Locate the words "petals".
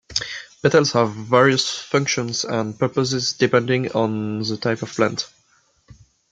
0.63-0.93